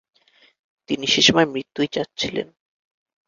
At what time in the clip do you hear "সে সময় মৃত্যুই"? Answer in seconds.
1.07-1.87